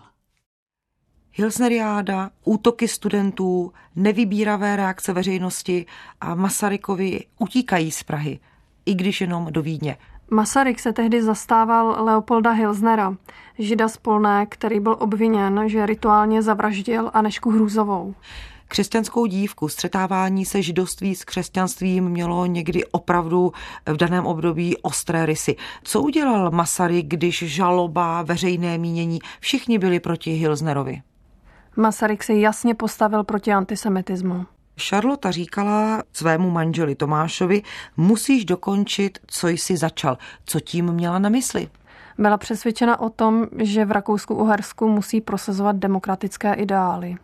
Hilsneriáda, 1.33 2.31
útoky 2.45 2.89
studentů, 2.89 3.73
nevybíravé 3.97 4.77
reakce 4.77 5.13
veřejnosti 5.13 5.87
a 6.21 6.35
Masarykovi 6.35 7.25
utíkají 7.39 7.91
z 7.91 8.03
Prahy, 8.03 8.41
i 8.89 8.95
když 8.95 9.21
jenom 9.21 9.47
do 9.51 9.63
Vídně. 9.63 9.97
Masaryk 10.31 10.81
se 10.81 10.93
tehdy 10.93 11.23
zastával 11.23 12.05
Leopolda 12.05 12.51
Hilsnera, 12.51 13.15
žida 13.59 13.89
z 13.89 13.97
Polné, 13.97 14.47
který 14.47 14.81
byl 14.81 14.97
obviněn, 14.99 15.63
že 15.67 15.87
rituálně 15.87 16.43
zavraždil 16.43 17.11
Anešku 17.15 17.51
Hrůzovou. 17.51 18.15
Křesťanskou 18.69 19.27
dívku, 19.27 19.69
střetávání 19.69 20.45
se 20.45 20.63
židoství 20.63 21.15
s 21.15 21.25
křesťanstvím 21.25 22.09
mělo 22.09 22.47
někdy 22.47 22.85
opravdu 22.85 23.53
v 23.87 23.97
daném 23.97 24.27
období 24.27 24.77
ostré 24.77 25.27
rysy. 25.27 25.57
Co 25.83 26.03
udělal 26.03 26.51
Masaryk, 26.51 27.07
když 27.07 27.45
žaloba, 27.47 28.23
veřejné 28.23 28.79
mínění, 28.79 29.19
všichni 29.41 29.79
byli 29.79 30.01
proti 30.01 30.31
Hilsnerovi? 30.31 31.03
Masaryk 31.77 32.23
se 32.23 32.35
jasně 32.35 32.75
postavil 32.75 33.25
proti 33.25 33.53
antisemitismu. 33.53 34.47
Charlotte 34.79 35.33
říkala 35.33 36.03
svému 36.13 36.51
manželi 36.51 36.95
Tomášovi, 36.95 37.63
musíš 37.97 38.45
dokončit, 38.45 39.19
co 39.27 39.49
jsi 39.49 39.77
začal. 39.77 40.19
Co 40.45 40.61
tím 40.61 40.93
měla 40.93 41.19
na 41.19 41.29
mysli? 41.29 41.69
Byla 42.19 42.39
přesvědčena 42.39 43.01
o 43.01 43.11
tom, 43.11 43.47
že 43.59 43.85
v 43.85 43.91
Rakousku-Uhersku 43.91 44.89
musí 44.89 45.21
prosazovat 45.21 45.77
demokratické 45.77 46.55
ideály. 46.55 47.17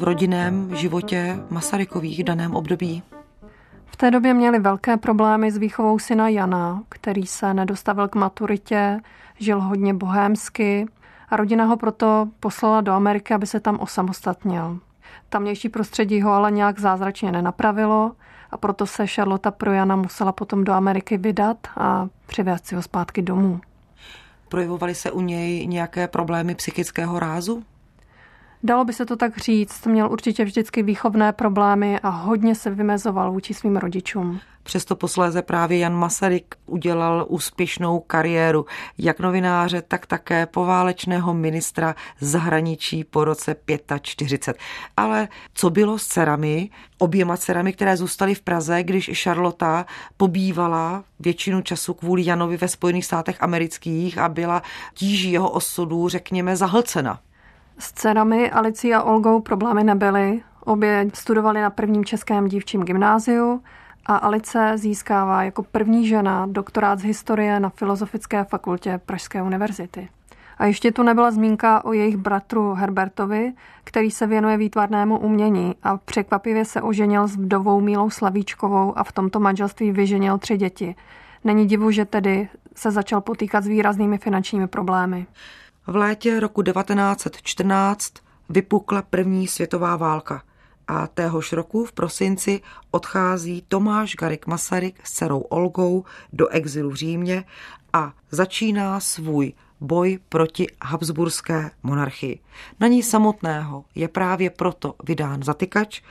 V 0.00 0.02
rodinném 0.02 0.76
životě 0.76 1.38
Masarykových 1.50 2.20
v 2.20 2.24
daném 2.24 2.54
období? 2.54 3.02
V 3.86 3.96
té 3.96 4.10
době 4.10 4.34
měli 4.34 4.58
velké 4.58 4.96
problémy 4.96 5.50
s 5.50 5.56
výchovou 5.56 5.98
syna 5.98 6.28
Jana, 6.28 6.82
který 6.88 7.26
se 7.26 7.54
nedostavil 7.54 8.08
k 8.08 8.14
maturitě, 8.14 9.00
žil 9.38 9.60
hodně 9.60 9.94
bohémsky 9.94 10.86
a 11.28 11.36
rodina 11.36 11.64
ho 11.64 11.76
proto 11.76 12.28
poslala 12.40 12.80
do 12.80 12.92
Ameriky, 12.92 13.34
aby 13.34 13.46
se 13.46 13.60
tam 13.60 13.80
osamostatnil. 13.80 14.78
Tamnější 15.28 15.68
prostředí 15.68 16.22
ho 16.22 16.32
ale 16.32 16.50
nějak 16.50 16.78
zázračně 16.78 17.32
nenapravilo 17.32 18.12
a 18.50 18.56
proto 18.56 18.86
se 18.86 19.06
Charlotte 19.06 19.50
pro 19.50 19.72
Jana 19.72 19.96
musela 19.96 20.32
potom 20.32 20.64
do 20.64 20.72
Ameriky 20.72 21.18
vydat 21.18 21.58
a 21.76 22.08
přivést 22.26 22.66
si 22.66 22.74
ho 22.74 22.82
zpátky 22.82 23.22
domů. 23.22 23.60
Projevovaly 24.48 24.94
se 24.94 25.10
u 25.10 25.20
něj 25.20 25.66
nějaké 25.66 26.08
problémy 26.08 26.54
psychického 26.54 27.18
rázu? 27.18 27.62
Dalo 28.62 28.84
by 28.84 28.92
se 28.92 29.06
to 29.06 29.16
tak 29.16 29.38
říct, 29.38 29.86
měl 29.86 30.12
určitě 30.12 30.44
vždycky 30.44 30.82
výchovné 30.82 31.32
problémy 31.32 32.00
a 32.00 32.08
hodně 32.08 32.54
se 32.54 32.70
vymezoval 32.70 33.32
vůči 33.32 33.54
svým 33.54 33.76
rodičům. 33.76 34.40
Přesto 34.62 34.96
posléze 34.96 35.42
právě 35.42 35.78
Jan 35.78 35.94
Masaryk 35.94 36.54
udělal 36.66 37.26
úspěšnou 37.28 38.00
kariéru 38.00 38.66
jak 38.98 39.20
novináře, 39.20 39.82
tak 39.82 40.06
také 40.06 40.46
poválečného 40.46 41.34
ministra 41.34 41.94
zahraničí 42.20 43.04
po 43.04 43.24
roce 43.24 43.56
45. 44.02 44.62
Ale 44.96 45.28
co 45.54 45.70
bylo 45.70 45.98
s 45.98 46.06
dcerami, 46.06 46.70
oběma 46.98 47.36
dcerami, 47.36 47.72
které 47.72 47.96
zůstaly 47.96 48.34
v 48.34 48.40
Praze, 48.42 48.82
když 48.82 49.22
Charlotta 49.22 49.86
pobývala 50.16 51.04
většinu 51.20 51.62
času 51.62 51.94
kvůli 51.94 52.24
Janovi 52.26 52.56
ve 52.56 52.68
Spojených 52.68 53.04
státech 53.04 53.42
amerických 53.42 54.18
a 54.18 54.28
byla 54.28 54.62
tíží 54.94 55.32
jeho 55.32 55.50
osudu, 55.50 56.08
řekněme, 56.08 56.56
zahlcena. 56.56 57.20
S 57.80 57.92
dcerami 57.92 58.50
Alicí 58.50 58.94
a 58.94 59.02
Olgou 59.02 59.40
problémy 59.40 59.84
nebyly. 59.84 60.42
Obě 60.64 61.06
studovali 61.14 61.60
na 61.60 61.70
prvním 61.70 62.04
českém 62.04 62.48
dívčím 62.48 62.82
gymnáziu 62.82 63.62
a 64.06 64.16
Alice 64.16 64.72
získává 64.74 65.42
jako 65.42 65.62
první 65.62 66.06
žena 66.06 66.46
doktorát 66.46 66.98
z 66.98 67.02
historie 67.02 67.60
na 67.60 67.68
Filozofické 67.68 68.44
fakultě 68.44 69.00
Pražské 69.06 69.42
univerzity. 69.42 70.08
A 70.58 70.66
ještě 70.66 70.92
tu 70.92 71.02
nebyla 71.02 71.30
zmínka 71.30 71.84
o 71.84 71.92
jejich 71.92 72.16
bratru 72.16 72.74
Herbertovi, 72.74 73.52
který 73.84 74.10
se 74.10 74.26
věnuje 74.26 74.56
výtvarnému 74.56 75.18
umění 75.18 75.74
a 75.82 75.96
překvapivě 75.96 76.64
se 76.64 76.82
oženil 76.82 77.26
s 77.26 77.36
vdovou 77.36 77.80
Mílou 77.80 78.10
Slavíčkovou 78.10 78.98
a 78.98 79.04
v 79.04 79.12
tomto 79.12 79.40
manželství 79.40 79.92
vyženil 79.92 80.38
tři 80.38 80.56
děti. 80.56 80.94
Není 81.44 81.66
divu, 81.66 81.90
že 81.90 82.04
tedy 82.04 82.48
se 82.74 82.90
začal 82.90 83.20
potýkat 83.20 83.64
s 83.64 83.66
výraznými 83.66 84.18
finančními 84.18 84.66
problémy. 84.66 85.26
V 85.90 85.96
létě 85.96 86.40
roku 86.40 86.62
1914 86.62 88.14
vypukla 88.48 89.02
první 89.02 89.48
světová 89.48 89.96
válka 89.96 90.42
a 90.88 91.06
téhož 91.06 91.52
roku 91.52 91.84
v 91.84 91.92
prosinci 91.92 92.60
odchází 92.90 93.64
Tomáš 93.68 94.16
Garik 94.16 94.46
Masaryk 94.46 95.06
s 95.06 95.12
dcerou 95.12 95.40
Olgou 95.40 96.04
do 96.32 96.48
exilu 96.48 96.90
v 96.90 96.94
Římě 96.94 97.44
a 97.92 98.12
začíná 98.30 99.00
svůj 99.00 99.52
boj 99.80 100.18
proti 100.28 100.66
Habsburské 100.82 101.70
monarchii. 101.82 102.40
Na 102.80 102.86
ní 102.86 103.02
samotného 103.02 103.84
je 103.94 104.08
právě 104.08 104.50
proto 104.50 104.94
vydán 105.04 105.42
zatykač. 105.42 106.02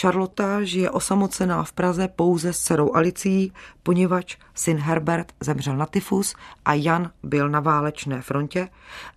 Charlotta 0.00 0.64
žije 0.64 0.90
osamocená 0.90 1.62
v 1.62 1.72
Praze 1.72 2.08
pouze 2.08 2.52
s 2.52 2.58
dcerou 2.58 2.94
Alicí, 2.94 3.52
poněvadž 3.82 4.36
syn 4.54 4.78
Herbert 4.78 5.32
zemřel 5.40 5.76
na 5.76 5.86
tyfus 5.86 6.34
a 6.64 6.74
Jan 6.74 7.10
byl 7.22 7.48
na 7.48 7.60
válečné 7.60 8.22
frontě 8.22 8.68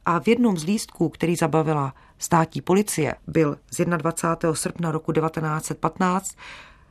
a 0.06 0.20
v 0.20 0.28
jednom 0.28 0.58
z 0.58 0.64
lístků, 0.64 1.10
který 1.10 1.36
zabavila 1.36 1.94
státní 2.20 2.62
policie, 2.62 3.16
byl 3.28 3.58
z 3.72 3.86
21. 3.86 4.54
srpna 4.54 4.92
roku 4.92 5.12
1915, 5.12 6.36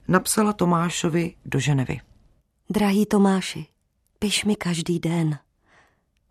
napsala 0.08 0.52
Tomášovi 0.52 1.34
do 1.44 1.58
Ženevy. 1.58 2.00
Drahý 2.70 3.06
Tomáši, 3.06 3.66
piš 4.18 4.44
mi 4.44 4.56
každý 4.56 4.98
den. 4.98 5.38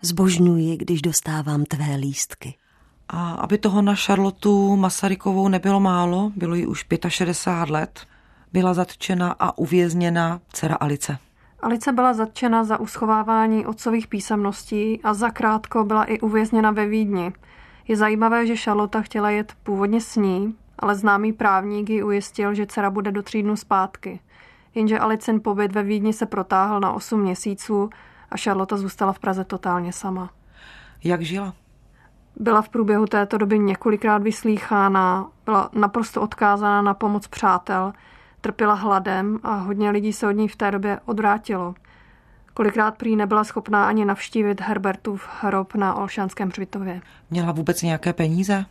Zbožňuji, 0.02 0.78
když 0.78 1.02
dostávám 1.02 1.66
tvé 1.66 1.96
lístky. 1.96 2.56
A 3.10 3.32
aby 3.32 3.58
toho 3.58 3.82
na 3.82 3.96
Šarlotu 3.96 4.76
Masarykovou 4.76 5.48
nebylo 5.48 5.80
málo, 5.80 6.32
bylo 6.36 6.56
jí 6.56 6.66
už 6.66 6.86
65 7.08 7.74
let, 7.74 8.08
byla 8.54 8.74
zatčena 8.74 9.36
a 9.40 9.58
uvězněna 9.58 10.40
dcera 10.54 10.76
Alice. 10.76 11.18
Alice 11.60 11.92
byla 11.92 12.14
zatčena 12.14 12.64
za 12.64 12.80
uschovávání 12.80 13.66
otcových 13.66 14.08
písemností 14.08 15.02
a 15.04 15.14
zakrátko 15.14 15.84
byla 15.84 16.04
i 16.04 16.20
uvězněna 16.20 16.72
ve 16.72 16.88
Vídni. 16.88 17.34
Je 17.88 17.98
zajímavé, 17.98 18.48
že 18.48 18.56
Charlotte 18.56 19.04
chtěla 19.04 19.30
jet 19.30 19.54
původně 19.64 20.02
s 20.02 20.16
ní, 20.16 20.56
ale 20.80 20.96
známý 20.96 21.34
právník 21.34 21.90
ji 21.90 22.04
ujistil, 22.04 22.54
že 22.54 22.66
dcera 22.66 22.90
bude 22.90 23.12
do 23.12 23.24
tří 23.24 23.44
dnů 23.44 23.56
zpátky. 23.56 24.20
Jenže 24.76 25.00
Alicin 25.00 25.42
pobyt 25.42 25.72
ve 25.72 25.84
Vídni 25.84 26.14
se 26.14 26.26
protáhl 26.26 26.80
na 26.80 26.92
8 26.92 27.22
měsíců 27.22 27.90
a 28.32 28.38
Charlotte 28.38 28.78
zůstala 28.78 29.14
v 29.14 29.20
Praze 29.20 29.44
totálně 29.44 29.94
sama. 29.94 30.30
Jak 31.04 31.22
žila? 31.22 31.54
Byla 32.36 32.62
v 32.62 32.70
průběhu 32.70 33.06
této 33.06 33.38
doby 33.38 33.60
několikrát 33.60 34.24
vyslýchána, 34.24 35.28
byla 35.46 35.70
naprosto 35.74 36.22
odkázána 36.22 36.82
na 36.82 36.94
pomoc 36.94 37.28
přátel, 37.28 37.94
trpěla 38.42 38.74
hladem 38.74 39.40
a 39.44 39.56
hodně 39.56 39.90
lidí 39.90 40.14
se 40.14 40.28
od 40.28 40.32
ní 40.32 40.48
v 40.48 40.56
té 40.56 40.72
době 40.72 41.00
odvrátilo. 41.06 41.76
Kolikrát 42.54 42.98
prý 42.98 43.16
nebyla 43.16 43.44
schopná 43.44 43.88
ani 43.88 44.06
navštívit 44.06 44.62
Herbertův 44.62 45.30
hrob 45.42 45.76
na 45.76 45.96
Olšanském 45.96 46.50
hřbitově. 46.50 47.02
Měla 47.30 47.52
vůbec 47.52 47.82
nějaké 47.82 48.14
peníze? 48.14 48.66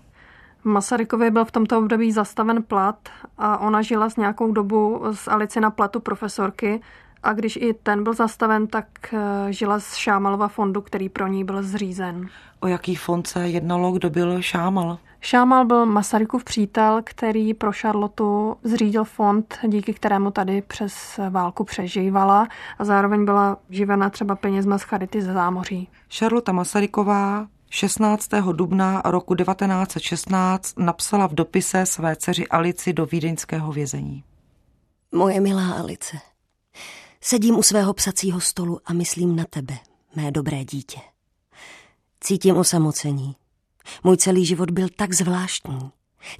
Masarykovi 0.64 1.30
byl 1.30 1.44
v 1.44 1.50
tomto 1.50 1.78
období 1.78 2.12
zastaven 2.12 2.62
plat 2.62 3.08
a 3.38 3.58
ona 3.58 3.82
žila 3.82 4.10
s 4.10 4.16
nějakou 4.16 4.52
dobu 4.52 5.02
z 5.12 5.28
Alici 5.28 5.60
na 5.60 5.70
platu 5.70 6.00
profesorky 6.00 6.80
a 7.24 7.32
když 7.32 7.56
i 7.56 7.74
ten 7.74 8.04
byl 8.04 8.14
zastaven, 8.14 8.66
tak 8.66 8.86
eh, 9.12 9.52
žila 9.52 9.80
z 9.80 9.94
Šámalova 9.94 10.48
fondu, 10.48 10.80
který 10.80 11.08
pro 11.08 11.26
ní 11.26 11.44
byl 11.44 11.62
zřízen. 11.62 12.28
O 12.60 12.66
jaký 12.66 12.94
fond 12.94 13.26
se 13.26 13.48
jednalo, 13.48 13.92
kdo 13.92 14.10
byl 14.10 14.42
Šámal? 14.42 14.98
Šámal 15.20 15.64
byl 15.64 15.86
Masarykův 15.86 16.44
přítel, 16.44 17.00
který 17.04 17.54
pro 17.54 17.72
Charlotu 17.72 18.56
zřídil 18.62 19.04
fond, 19.04 19.58
díky 19.66 19.94
kterému 19.94 20.30
tady 20.30 20.62
přes 20.62 21.20
válku 21.30 21.64
přežívala 21.64 22.48
a 22.78 22.84
zároveň 22.84 23.24
byla 23.24 23.58
živena 23.70 24.10
třeba 24.10 24.36
penězma 24.36 24.78
z 24.78 24.82
Charity 24.82 25.22
ze 25.22 25.32
zámoří. 25.32 25.88
Charlota 26.18 26.52
Masaryková 26.52 27.46
16. 27.70 28.28
dubna 28.52 29.02
roku 29.04 29.34
1916 29.34 30.78
napsala 30.78 31.26
v 31.26 31.34
dopise 31.34 31.86
své 31.86 32.16
dceři 32.16 32.48
Alici 32.48 32.92
do 32.92 33.06
vídeňského 33.06 33.72
vězení. 33.72 34.24
Moje 35.12 35.40
milá 35.40 35.72
Alice, 35.72 36.16
sedím 37.24 37.58
u 37.58 37.62
svého 37.62 37.94
psacího 37.94 38.40
stolu 38.40 38.80
a 38.84 38.92
myslím 38.92 39.36
na 39.36 39.44
tebe, 39.50 39.78
mé 40.16 40.30
dobré 40.30 40.64
dítě. 40.64 41.00
Cítím 42.20 42.56
osamocení. 42.56 43.36
Můj 44.04 44.16
celý 44.16 44.46
život 44.46 44.70
byl 44.70 44.88
tak 44.96 45.12
zvláštní. 45.12 45.90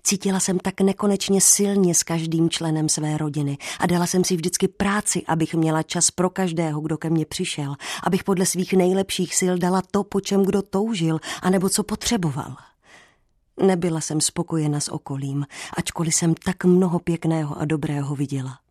Cítila 0.03 0.40
jsem 0.40 0.59
tak 0.59 0.81
nekonečně 0.81 1.40
silně 1.40 1.94
s 1.94 2.03
každým 2.03 2.51
členem 2.51 2.88
své 2.88 3.18
rodiny 3.18 3.59
a 3.81 3.87
dala 3.87 4.07
jsem 4.07 4.25
si 4.25 4.37
vždycky 4.37 4.68
práci, 4.68 5.23
abych 5.27 5.55
měla 5.55 5.83
čas 5.83 6.11
pro 6.11 6.31
každého, 6.31 6.81
kdo 6.81 6.99
ke 6.99 7.11
mně 7.11 7.27
přišel, 7.27 7.75
abych 8.03 8.25
podle 8.25 8.47
svých 8.47 8.73
nejlepších 8.73 9.35
sil 9.40 9.55
dala 9.59 9.83
to, 9.90 10.05
po 10.05 10.20
čem 10.20 10.44
kdo 10.44 10.62
toužil, 10.62 11.18
anebo 11.42 11.68
co 11.68 11.83
potřeboval. 11.83 12.57
Nebyla 13.61 14.01
jsem 14.01 14.20
spokojena 14.20 14.81
s 14.81 14.88
okolím, 14.92 15.47
ačkoliv 15.77 16.14
jsem 16.14 16.35
tak 16.35 16.64
mnoho 16.64 16.99
pěkného 16.99 17.59
a 17.59 17.64
dobrého 17.64 18.16
viděla. 18.16 18.63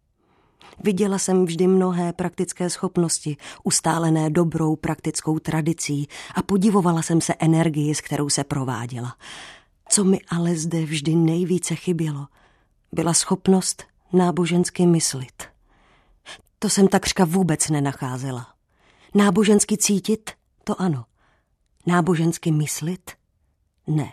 Viděla 0.80 1.18
jsem 1.18 1.46
vždy 1.46 1.68
mnohé 1.68 2.14
praktické 2.14 2.70
schopnosti, 2.70 3.38
ustálené 3.64 4.30
dobrou 4.30 4.76
praktickou 4.76 5.40
tradicí 5.40 6.08
a 6.36 6.42
podivovala 6.42 7.02
jsem 7.02 7.22
se 7.22 7.34
energii, 7.40 7.96
s 7.96 8.02
kterou 8.02 8.30
se 8.30 8.44
prováděla. 8.44 9.16
Co 9.90 10.04
mi 10.04 10.20
ale 10.28 10.56
zde 10.56 10.86
vždy 10.86 11.16
nejvíce 11.16 11.76
chybělo, 11.76 12.28
byla 12.92 13.14
schopnost 13.14 13.84
nábožensky 14.14 14.86
myslit. 14.86 15.44
To 16.60 16.70
jsem 16.70 16.88
takřka 16.88 17.26
vůbec 17.26 17.70
nenacházela. 17.70 18.48
Nábožensky 19.16 19.78
cítit, 19.78 20.32
to 20.64 20.82
ano. 20.82 21.06
Nábožensky 21.86 22.52
myslit, 22.52 23.12
ne. 23.88 24.12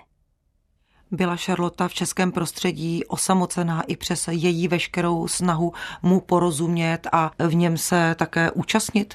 Byla 1.12 1.36
Charlotta 1.36 1.88
v 1.88 1.94
českém 1.94 2.32
prostředí 2.32 3.04
osamocená 3.04 3.82
i 3.82 3.96
přes 3.96 4.28
její 4.28 4.68
veškerou 4.68 5.28
snahu 5.28 5.72
mu 6.02 6.20
porozumět 6.20 7.06
a 7.12 7.30
v 7.38 7.54
něm 7.54 7.76
se 7.76 8.14
také 8.18 8.50
účastnit? 8.50 9.14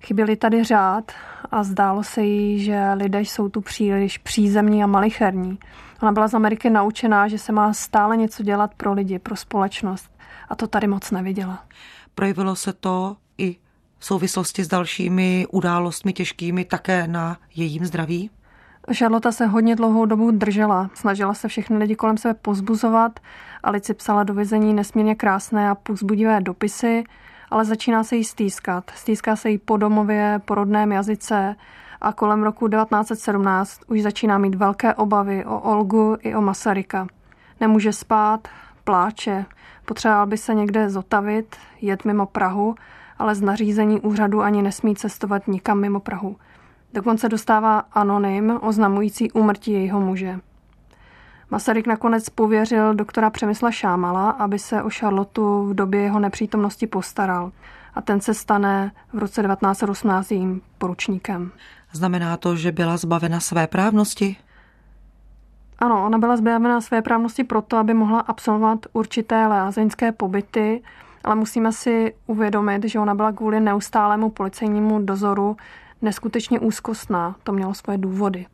Chyběli 0.00 0.36
tady 0.36 0.64
řád 0.64 1.12
a 1.50 1.64
zdálo 1.64 2.04
se 2.04 2.22
jí, 2.22 2.64
že 2.64 2.92
lidé 2.94 3.20
jsou 3.20 3.48
tu 3.48 3.60
příliš 3.60 4.18
přízemní 4.18 4.84
a 4.84 4.86
malicherní. 4.86 5.58
Ona 6.02 6.12
byla 6.12 6.28
z 6.28 6.34
Ameriky 6.34 6.70
naučená, 6.70 7.28
že 7.28 7.38
se 7.38 7.52
má 7.52 7.72
stále 7.72 8.16
něco 8.16 8.42
dělat 8.42 8.74
pro 8.74 8.92
lidi, 8.92 9.18
pro 9.18 9.36
společnost. 9.36 10.10
A 10.48 10.54
to 10.54 10.66
tady 10.66 10.86
moc 10.86 11.10
neviděla. 11.10 11.64
Projevilo 12.14 12.56
se 12.56 12.72
to 12.72 13.16
i 13.38 13.56
v 13.98 14.04
souvislosti 14.04 14.64
s 14.64 14.68
dalšími 14.68 15.46
událostmi 15.50 16.12
těžkými 16.12 16.64
také 16.64 17.08
na 17.08 17.38
jejím 17.54 17.84
zdraví? 17.84 18.30
Charlotte 18.92 19.32
se 19.32 19.46
hodně 19.46 19.76
dlouhou 19.76 20.06
dobu 20.06 20.30
držela. 20.30 20.90
Snažila 20.94 21.34
se 21.34 21.48
všechny 21.48 21.78
lidi 21.78 21.94
kolem 21.94 22.16
sebe 22.16 22.34
pozbuzovat. 22.34 23.20
Alici 23.62 23.94
psala 23.94 24.22
do 24.22 24.34
vězení 24.34 24.74
nesmírně 24.74 25.14
krásné 25.14 25.70
a 25.70 25.74
pozbudivé 25.74 26.40
dopisy, 26.40 27.04
ale 27.50 27.64
začíná 27.64 28.04
se 28.04 28.16
jí 28.16 28.24
stýskat. 28.24 28.90
Stýská 28.94 29.36
se 29.36 29.50
jí 29.50 29.58
po 29.58 29.76
domově, 29.76 30.40
po 30.44 30.54
rodném 30.54 30.92
jazyce 30.92 31.56
a 32.00 32.12
kolem 32.12 32.42
roku 32.42 32.68
1917 32.68 33.80
už 33.86 34.02
začíná 34.02 34.38
mít 34.38 34.54
velké 34.54 34.94
obavy 34.94 35.44
o 35.44 35.60
Olgu 35.60 36.16
i 36.20 36.34
o 36.34 36.40
Masaryka. 36.40 37.06
Nemůže 37.60 37.92
spát, 37.92 38.48
pláče, 38.84 39.44
potřeboval 39.84 40.26
by 40.26 40.38
se 40.38 40.54
někde 40.54 40.90
zotavit, 40.90 41.56
jet 41.80 42.04
mimo 42.04 42.26
Prahu, 42.26 42.74
ale 43.18 43.34
z 43.34 43.40
nařízení 43.40 44.00
úřadu 44.00 44.42
ani 44.42 44.62
nesmí 44.62 44.96
cestovat 44.96 45.48
nikam 45.48 45.80
mimo 45.80 46.00
Prahu. 46.00 46.36
Dokonce 46.94 47.28
dostává 47.28 47.78
anonym 47.78 48.58
oznamující 48.62 49.30
úmrtí 49.32 49.72
jejího 49.72 50.00
muže. 50.00 50.40
Masaryk 51.50 51.86
nakonec 51.86 52.28
pověřil 52.28 52.94
doktora 52.94 53.30
Přemysla 53.30 53.70
Šámala, 53.70 54.30
aby 54.30 54.58
se 54.58 54.82
o 54.82 54.90
Charlotu 54.90 55.66
v 55.66 55.74
době 55.74 56.00
jeho 56.00 56.20
nepřítomnosti 56.20 56.86
postaral 56.86 57.52
a 57.94 58.00
ten 58.00 58.20
se 58.20 58.34
stane 58.34 58.92
v 59.12 59.18
roce 59.18 59.42
1918 59.42 60.30
jejím 60.30 60.60
poručníkem. 60.78 61.50
Znamená 61.92 62.36
to, 62.36 62.56
že 62.56 62.72
byla 62.72 62.96
zbavena 62.96 63.40
své 63.40 63.66
právnosti? 63.66 64.36
Ano, 65.78 66.06
ona 66.06 66.18
byla 66.18 66.36
zbavena 66.36 66.80
své 66.80 67.02
právnosti 67.02 67.44
proto, 67.44 67.76
aby 67.76 67.94
mohla 67.94 68.20
absolvovat 68.20 68.78
určité 68.92 69.46
lázeňské 69.46 70.12
pobyty, 70.12 70.82
ale 71.24 71.34
musíme 71.34 71.72
si 71.72 72.14
uvědomit, 72.26 72.84
že 72.84 72.98
ona 72.98 73.14
byla 73.14 73.32
kvůli 73.32 73.60
neustálému 73.60 74.30
policejnímu 74.30 75.02
dozoru 75.02 75.56
neskutečně 76.04 76.60
úzkostná. 76.60 77.36
To 77.42 77.52
mělo 77.52 77.74
svoje 77.74 77.98
důvody. 77.98 78.46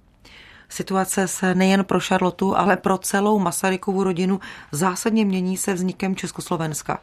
Situace 0.68 1.28
se 1.28 1.54
nejen 1.54 1.84
pro 1.84 2.00
Šarlotu, 2.00 2.56
ale 2.56 2.76
pro 2.76 2.98
celou 2.98 3.38
Masarykovu 3.38 4.04
rodinu 4.04 4.40
zásadně 4.72 5.24
mění 5.24 5.56
se 5.56 5.74
vznikem 5.74 6.16
Československa. 6.16 7.00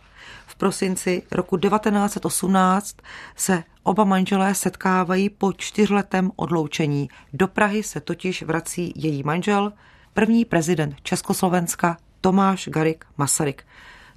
V 0.48 0.56
prosinci 0.56 1.24
roku 1.32 1.58
1918 1.58 2.98
se 3.36 3.64
oba 3.84 4.04
manželé 4.04 4.56
setkávají 4.56 5.30
po 5.30 5.54
čtyřletém 5.54 6.32
odloučení. 6.36 7.10
Do 7.34 7.48
Prahy 7.48 7.84
se 7.84 8.02
totiž 8.02 8.44
vrací 8.44 8.94
její 8.96 9.24
manžel, 9.24 9.74
první 10.14 10.46
prezident 10.46 10.96
Československa 11.04 11.98
Tomáš 12.22 12.68
Garik 12.68 13.06
Masaryk. 13.18 13.66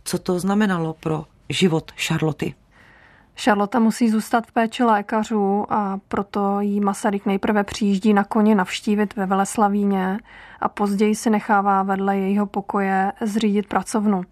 Co 0.04 0.18
to 0.18 0.38
znamenalo 0.38 0.94
pro 1.00 1.24
život 1.48 1.92
Šarloty? 1.96 2.54
Charlotte 3.42 3.80
musí 3.80 4.10
zůstat 4.10 4.46
v 4.46 4.52
péči 4.52 4.84
lékařů 4.84 5.66
a 5.68 5.98
proto 6.08 6.60
jí 6.60 6.80
Masaryk 6.80 7.26
nejprve 7.26 7.64
přijíždí 7.64 8.14
na 8.14 8.24
koni 8.24 8.54
navštívit 8.54 9.16
ve 9.16 9.26
Veleslavíně 9.26 10.18
a 10.60 10.68
později 10.68 11.14
si 11.14 11.30
nechává 11.30 11.82
vedle 11.82 12.18
jejího 12.18 12.46
pokoje 12.46 13.12
zřídit 13.20 13.66
pracovnu. 13.66 14.22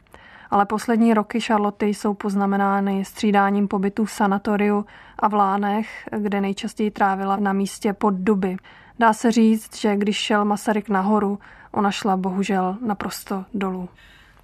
ale 0.51 0.66
poslední 0.66 1.14
roky 1.14 1.40
Charlotte 1.40 1.87
jsou 1.87 2.14
poznamenány 2.14 3.05
střídáním 3.05 3.68
pobytu 3.68 4.05
v 4.05 4.11
sanatoriu 4.11 4.87
a 5.18 5.29
v 5.29 5.35
Lánech, 5.35 6.09
kde 6.18 6.40
nejčastěji 6.40 6.90
trávila 6.90 7.37
na 7.37 7.53
místě 7.53 7.92
pod 7.92 8.14
duby. 8.14 8.57
Dá 8.99 9.12
se 9.12 9.33
říct, 9.33 9.77
že 9.77 9.97
když 9.97 10.16
šel 10.16 10.44
Masaryk 10.44 10.88
nahoru, 10.88 11.38
ona 11.73 11.90
šla 11.90 12.16
bohužel 12.16 12.77
naprosto 12.87 13.44
dolů. 13.55 13.88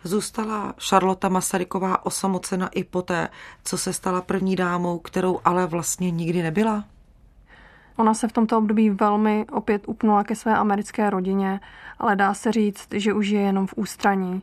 Zůstala 0.05 0.75
Charlotte 0.89 1.29
Masaryková 1.29 2.07
osamocena 2.07 2.69
i 2.69 2.85
poté, 2.85 3.29
co 3.65 3.79
se 3.79 3.93
stala 3.93 4.21
první 4.21 4.57
dámou, 4.57 4.99
kterou 4.99 5.41
ale 5.45 5.67
vlastně 5.67 6.11
nikdy 6.11 6.43
nebyla? 6.43 6.85
Ona 7.97 8.15
se 8.15 8.29
v 8.29 8.33
tomto 8.33 8.59
období 8.59 8.91
velmi 8.91 9.47
opět 9.53 9.83
upnula 9.87 10.25
ke 10.25 10.35
své 10.35 10.57
americké 10.57 11.11
rodině, 11.11 11.61
ale 11.99 12.17
dá 12.17 12.35
se 12.35 12.53
říct, 12.53 12.89
že 12.93 13.13
už 13.13 13.29
je 13.29 13.41
jenom 13.41 13.67
v 13.67 13.75
ústraní. 13.77 14.43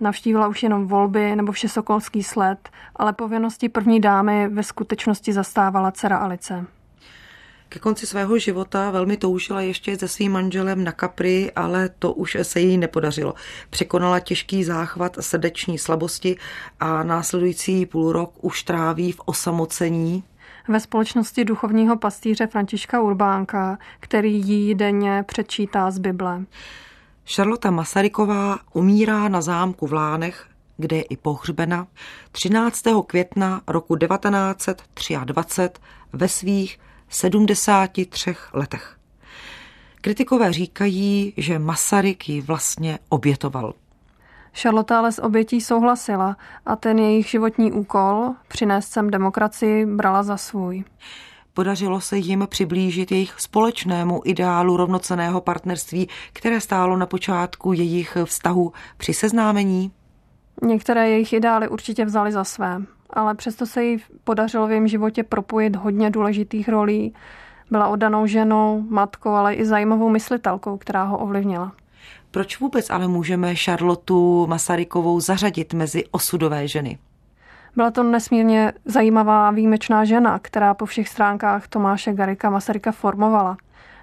Navštívila 0.00 0.48
už 0.48 0.62
jenom 0.62 0.86
volby 0.86 1.36
nebo 1.36 1.52
všesokolský 1.52 2.22
sled, 2.22 2.68
ale 2.96 3.12
povinnosti 3.12 3.68
první 3.68 4.00
dámy 4.00 4.48
ve 4.48 4.62
skutečnosti 4.62 5.32
zastávala 5.32 5.90
dcera 5.90 6.18
Alice. 6.18 6.66
Ke 7.72 7.78
konci 7.78 8.06
svého 8.06 8.38
života 8.38 8.90
velmi 8.90 9.16
toužila 9.16 9.60
ještě 9.60 9.98
se 9.98 10.08
svým 10.08 10.32
manželem 10.32 10.84
na 10.84 10.92
Capri, 11.00 11.52
ale 11.56 11.88
to 11.98 12.12
už 12.12 12.36
se 12.42 12.60
jí 12.60 12.78
nepodařilo. 12.78 13.34
Překonala 13.70 14.20
těžký 14.20 14.64
záchvat 14.64 15.16
srdeční 15.20 15.78
slabosti 15.78 16.36
a 16.80 17.02
následující 17.02 17.86
půl 17.86 18.12
rok 18.12 18.32
už 18.40 18.62
tráví 18.62 19.12
v 19.12 19.20
osamocení. 19.24 20.24
Ve 20.68 20.80
společnosti 20.80 21.44
duchovního 21.44 21.96
pastýře 21.96 22.46
Františka 22.46 23.00
Urbánka, 23.00 23.78
který 24.00 24.34
jí 24.34 24.74
denně 24.74 25.24
přečítá 25.26 25.90
z 25.90 25.98
Bible. 25.98 26.44
Charlotte 27.26 27.70
Masaryková 27.70 28.58
umírá 28.72 29.28
na 29.28 29.40
zámku 29.40 29.86
v 29.86 29.92
Lánech, 29.92 30.46
kde 30.76 30.96
je 30.96 31.02
i 31.02 31.16
pohřbena 31.16 31.86
13. 32.32 32.82
května 33.06 33.60
roku 33.66 33.96
1923 33.96 35.16
ve 36.12 36.28
svých 36.28 36.78
73 37.10 38.36
letech. 38.52 38.96
Kritikové 40.00 40.52
říkají, 40.52 41.32
že 41.36 41.58
Masaryk 41.58 42.28
ji 42.28 42.40
vlastně 42.40 42.98
obětoval. 43.08 43.74
Charlotte 44.54 44.94
ale 44.94 45.12
s 45.12 45.22
obětí 45.22 45.60
souhlasila 45.60 46.36
a 46.66 46.76
ten 46.76 46.98
jejich 46.98 47.26
životní 47.26 47.72
úkol, 47.72 48.34
přinést 48.48 48.88
sem 48.88 49.10
demokracii, 49.10 49.86
brala 49.86 50.22
za 50.22 50.36
svůj. 50.36 50.84
Podařilo 51.54 52.00
se 52.00 52.16
jim 52.16 52.46
přiblížit 52.50 53.12
jejich 53.12 53.34
společnému 53.40 54.20
ideálu 54.24 54.76
rovnoceného 54.76 55.40
partnerství, 55.40 56.08
které 56.32 56.60
stálo 56.60 56.96
na 56.96 57.06
počátku 57.06 57.72
jejich 57.72 58.16
vztahu 58.24 58.72
při 58.96 59.14
seznámení? 59.14 59.92
Některé 60.62 61.08
jejich 61.08 61.32
ideály 61.32 61.68
určitě 61.68 62.04
vzali 62.04 62.32
za 62.32 62.44
své 62.44 62.82
ale 63.12 63.34
přesto 63.34 63.66
se 63.66 63.84
jí 63.84 63.98
podařilo 64.24 64.66
v 64.66 64.70
jejím 64.70 64.88
životě 64.88 65.22
propojit 65.22 65.76
hodně 65.76 66.10
důležitých 66.10 66.68
rolí. 66.68 67.14
Byla 67.70 67.88
oddanou 67.88 68.26
ženou, 68.26 68.84
matkou, 68.88 69.30
ale 69.30 69.54
i 69.54 69.64
zajímavou 69.64 70.08
myslitelkou, 70.08 70.76
která 70.76 71.04
ho 71.04 71.18
ovlivnila. 71.18 71.72
Proč 72.30 72.60
vůbec 72.60 72.90
ale 72.90 73.08
můžeme 73.08 73.54
Charlotu 73.54 74.46
Masarykovou 74.46 75.20
zařadit 75.20 75.74
mezi 75.74 76.04
osudové 76.10 76.68
ženy? 76.68 76.98
Byla 77.76 77.90
to 77.90 78.02
nesmírně 78.02 78.72
zajímavá 78.84 79.50
výjimečná 79.50 80.04
žena, 80.04 80.38
která 80.38 80.74
po 80.74 80.86
všech 80.86 81.08
stránkách 81.08 81.68
Tomáše 81.68 82.12
Garika 82.12 82.50
Masaryka 82.50 82.92
formovala. 82.92 83.56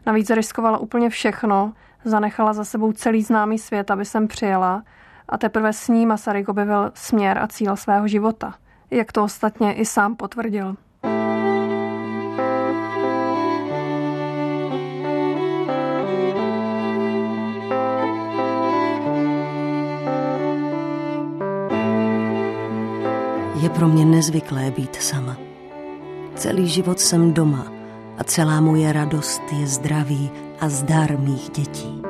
Navíc 0.05 0.29
riskovala 0.29 0.77
úplně 0.77 1.09
všechno, 1.09 1.73
zanechala 2.05 2.53
za 2.53 2.63
sebou 2.63 2.91
celý 2.91 3.23
známý 3.23 3.59
svět, 3.59 3.91
aby 3.91 4.05
sem 4.05 4.27
přijela 4.27 4.83
a 5.29 5.37
teprve 5.37 5.73
s 5.73 5.87
ní 5.87 6.05
Masaryk 6.05 6.49
objevil 6.49 6.91
směr 6.93 7.37
a 7.37 7.47
cíl 7.47 7.75
svého 7.75 8.07
života– 8.07 8.53
jak 8.91 9.11
to 9.11 9.23
ostatně 9.23 9.73
i 9.73 9.85
sám 9.85 10.15
potvrdil. 10.15 10.75
Je 23.61 23.69
pro 23.69 23.87
mě 23.87 24.05
nezvyklé 24.05 24.71
být 24.71 24.95
sama. 24.95 25.37
Celý 26.35 26.67
život 26.67 26.99
jsem 26.99 27.33
doma 27.33 27.71
a 28.17 28.23
celá 28.23 28.61
moje 28.61 28.93
radost 28.93 29.41
je 29.59 29.67
zdraví 29.67 30.31
a 30.59 30.69
zdar 30.69 31.19
mých 31.19 31.49
dětí. 31.49 32.06